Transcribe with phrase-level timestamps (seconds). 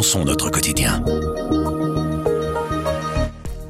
[0.00, 1.04] repensons notre quotidien.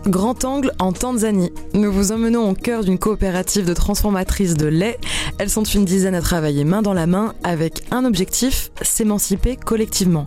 [0.07, 1.51] Grand angle en Tanzanie.
[1.75, 4.97] Nous vous emmenons au cœur d'une coopérative de transformatrices de lait.
[5.39, 10.25] Elles sont une dizaine à travailler main dans la main avec un objectif, s'émanciper collectivement.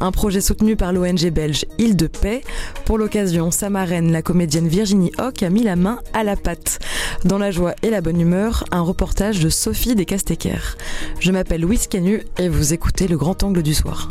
[0.00, 2.42] Un projet soutenu par l'ONG belge Île de Paix.
[2.84, 6.78] Pour l'occasion, sa marraine, la comédienne Virginie Hoc, a mis la main à la pâte.
[7.24, 10.76] Dans la joie et la bonne humeur, un reportage de Sophie Descastecker.
[11.20, 14.10] Je m'appelle Louise Canu et vous écoutez le grand angle du soir.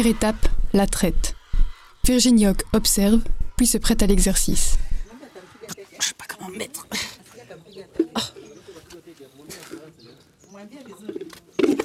[0.00, 1.36] Première étape, la traite.
[2.06, 3.20] Virginie Hoc observe,
[3.58, 4.78] puis se prête à l'exercice.
[5.98, 6.86] Je sais pas comment mettre.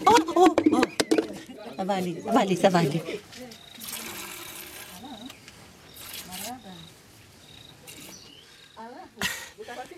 [0.07, 0.81] Oh, oh, oh.
[1.75, 3.01] Ça va aller, ça va aller, ça va aller.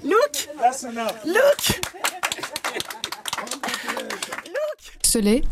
[0.04, 0.50] Look!
[1.28, 1.82] Look!
[5.04, 5.44] Ce lait,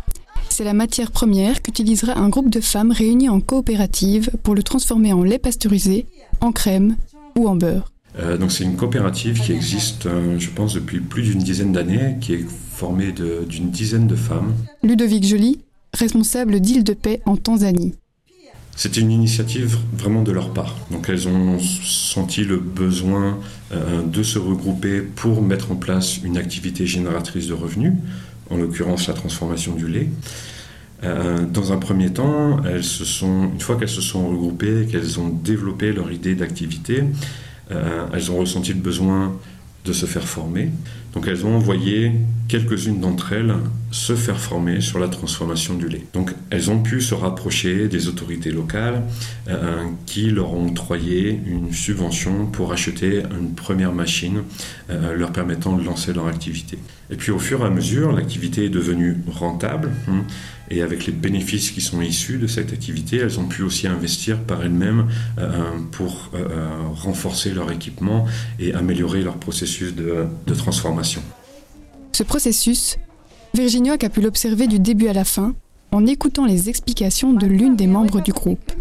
[0.55, 5.11] c'est la matière première qu'utilisera un groupe de femmes réunies en coopérative pour le transformer
[5.11, 6.05] en lait pasteurisé,
[6.39, 6.95] en crème
[7.35, 7.91] ou en beurre.
[8.19, 12.15] Euh, donc c'est une coopérative qui existe, euh, je pense, depuis plus d'une dizaine d'années,
[12.21, 14.53] qui est formée d'une dizaine de femmes.
[14.81, 15.59] Ludovic Joly,
[15.93, 17.95] responsable d'Île de Paix en Tanzanie.
[18.77, 20.75] C'était une initiative vraiment de leur part.
[20.91, 23.39] Donc elles ont senti le besoin
[23.71, 27.93] euh, de se regrouper pour mettre en place une activité génératrice de revenus,
[28.49, 30.09] en l'occurrence la transformation du lait.
[31.03, 35.19] Euh, dans un premier temps, elles se sont, une fois qu'elles se sont regroupées, qu'elles
[35.19, 37.03] ont développé leur idée d'activité,
[37.71, 39.35] euh, elles ont ressenti le besoin
[39.83, 40.71] de se faire former.
[41.15, 42.11] Donc elles ont envoyé
[42.47, 43.55] quelques-unes d'entre elles
[43.91, 46.03] se faire former sur la transformation du lait.
[46.13, 49.01] Donc elles ont pu se rapprocher des autorités locales
[49.47, 54.43] euh, qui leur ont octroyé une subvention pour acheter une première machine
[54.89, 56.77] euh, leur permettant de lancer leur activité.
[57.09, 59.91] Et puis au fur et à mesure, l'activité est devenue rentable.
[60.09, 60.23] hein,
[60.71, 64.39] et avec les bénéfices qui sont issus de cette activité, elles ont pu aussi investir
[64.39, 65.05] par elles-mêmes
[65.37, 65.51] euh,
[65.91, 66.31] pour
[66.95, 68.25] renforcer leur équipement
[68.59, 71.04] et améliorer leur processus de transformation.
[72.11, 72.97] Ce processus,
[73.53, 75.53] Virginie Hoc a pu l'observer du début à la fin
[75.91, 78.71] en écoutant les explications de l'une des membres du groupe.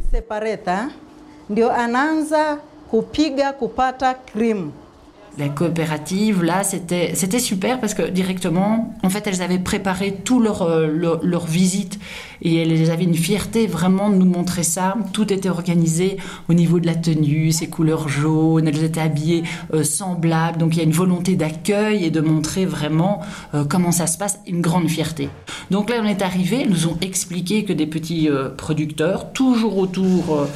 [5.37, 10.63] La coopérative, là, c'était super parce que directement, en fait, elles avaient préparé tout leur,
[10.63, 10.87] euh,
[11.23, 11.99] leur, visite
[12.41, 14.95] et elles avaient une fierté vraiment de nous montrer ça.
[15.13, 16.19] Tout était organisé
[16.49, 19.43] au niveau de la tenue, ces couleurs jaunes, elles étaient habillées
[19.73, 20.59] euh, semblables.
[20.59, 23.21] Donc il y a une volonté d'accueil et de montrer vraiment
[23.55, 25.29] euh, comment ça se passe, une grande fierté.
[25.73, 29.79] Donc là, on est arrivé, elles nous ont expliqué que des petits euh, producteurs, toujours
[29.79, 30.47] autour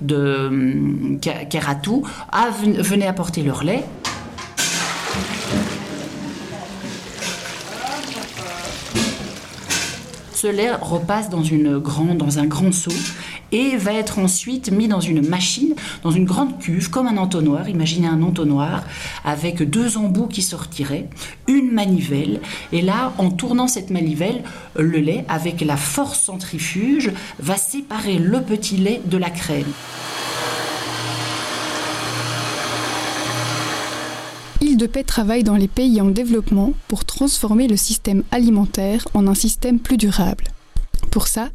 [0.00, 2.04] de hum, Ka- Keratou,
[2.62, 3.82] ven- venaient apporter leur lait.
[10.40, 11.42] Ce lait repasse dans,
[12.14, 12.92] dans un grand seau
[13.50, 17.68] et va être ensuite mis dans une machine, dans une grande cuve, comme un entonnoir.
[17.68, 18.84] Imaginez un entonnoir
[19.24, 21.10] avec deux embouts qui sortiraient,
[21.48, 22.40] une manivelle.
[22.70, 24.44] Et là, en tournant cette manivelle,
[24.76, 27.10] le lait, avec la force centrifuge,
[27.40, 29.66] va séparer le petit lait de la crème.
[34.78, 39.34] De Paix travaille dans les pays en développement pour transformer le système alimentaire en un
[39.34, 40.44] système plus durable.
[41.10, 41.50] Pour ça,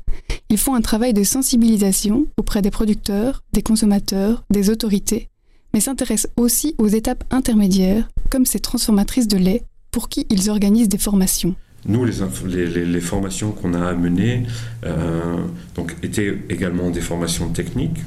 [0.50, 5.30] ils font un travail de sensibilisation auprès des producteurs, des consommateurs, des autorités,
[5.74, 10.90] mais s'intéressent aussi aux étapes intermédiaires, comme ces transformatrices de lait, pour qui ils organisent
[10.90, 11.56] des formations.
[11.86, 14.44] Nous, les, formations qu'on a amenées
[14.86, 15.38] euh,
[15.76, 18.00] donc, étaient également des formations techniques.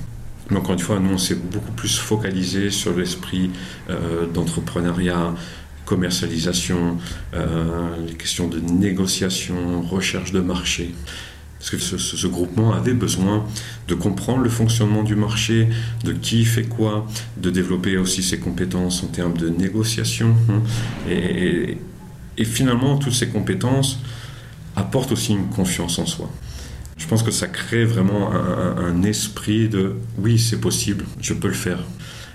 [0.50, 3.50] Mais encore une fois, nous, on s'est beaucoup plus focalisé sur l'esprit
[3.90, 5.34] euh, d'entrepreneuriat,
[5.84, 6.98] commercialisation,
[7.34, 10.94] euh, les questions de négociation, recherche de marché.
[11.58, 13.44] Parce que ce, groupement avait besoin
[13.88, 15.68] de comprendre le fonctionnement du marché,
[16.04, 17.06] de qui fait quoi,
[17.38, 20.36] de développer aussi ses compétences en termes de négociation.
[20.50, 20.62] hein.
[22.38, 23.98] Et finalement, toutes ces compétences
[24.76, 26.30] apportent aussi une confiance en soi.
[26.96, 31.54] Je pense que ça crée vraiment un, esprit de oui, c'est possible, je peux le
[31.54, 31.78] faire.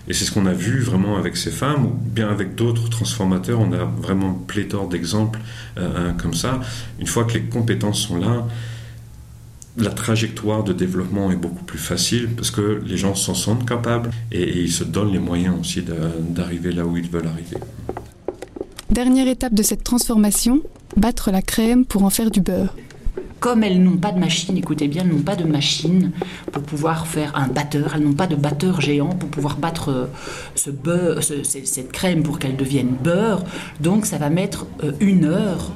[0.08, 3.60] Et c'est ce qu'on a vu vraiment avec ces femmes, ou bien avec d'autres transformateurs.
[3.60, 5.40] On a vraiment pléthore d'exemples
[5.78, 6.60] euh, comme ça.
[7.00, 8.48] Une fois que les compétences sont là,
[9.78, 14.12] la trajectoire de développement est beaucoup plus facile parce que les gens s'en sentent capables
[14.32, 17.58] et, ils se donnent les moyens aussi d'arriver là où ils veulent arriver.
[18.90, 20.62] Dernière étape de cette transformation,
[20.98, 22.76] battre la crème pour en faire du beurre.
[23.42, 26.12] Comme elles n'ont pas de machine, écoutez bien, elles n'ont pas de machine
[26.52, 30.10] pour pouvoir faire un batteur, elles n'ont pas de batteur géant pour pouvoir battre
[30.56, 33.44] euh, cette crème pour qu'elle devienne beurre.
[33.80, 35.72] Donc ça va mettre euh, une heure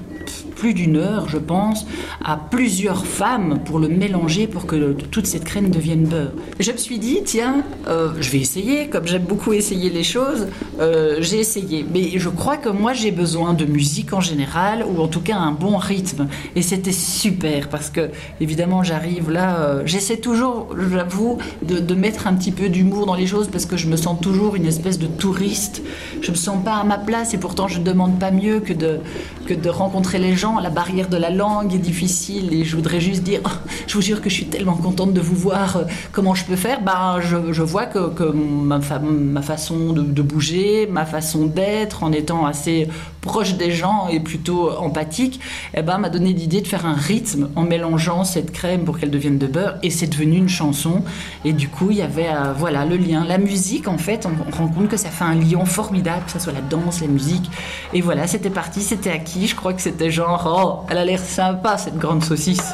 [0.56, 1.86] plus d'une heure, je pense,
[2.24, 6.32] à plusieurs femmes pour le mélanger pour que toute cette crème devienne beurre.
[6.60, 10.48] Je me suis dit, tiens, euh, je vais essayer, comme j'aime beaucoup essayer les choses,
[10.80, 11.86] euh, j'ai essayé.
[11.94, 15.38] Mais je crois que moi, j'ai besoin de musique en général, ou en tout cas
[15.38, 16.28] un bon rythme.
[16.56, 18.10] Et c'était super, parce que,
[18.40, 23.28] évidemment, j'arrive là, euh, j'essaie toujours, j'avoue, de, mettre un petit peu d'humour dans les
[23.28, 25.82] choses, parce que je me sens toujours une espèce de touriste.
[26.22, 28.74] Je me sens pas à ma place, et pourtant, je ne demande pas mieux que
[28.74, 29.00] de,
[29.48, 33.02] que de rencontrer les gens la barrière de la langue est difficile et je voudrais
[33.02, 33.42] juste dire,
[33.88, 36.56] je vous jure que je suis tellement contente de vous voir, euh, comment je peux
[36.56, 36.82] faire.
[36.82, 42.88] Ben, je, vois que, ma, ma, façon de, bouger, ma façon d'être, en étant assez
[43.26, 45.42] proche des gens et plutôt empathique,
[45.74, 49.12] eh ben, m'a donné l'idée de faire un rythme en mélangeant cette crème pour qu'elle
[49.12, 51.04] devienne de beurre et c'est devenu une chanson.
[51.44, 53.26] Et du coup, il y avait euh, voilà, le lien.
[53.26, 56.40] La musique, en fait, on, rend compte que ça fait un lien formidable, que ce
[56.40, 57.50] soit la danse, la musique.
[57.94, 59.48] Et voilà, c'était parti, c'était acquis.
[59.48, 62.74] Je crois que c'était genre oh, elle a l'air sympa cette grande saucisse.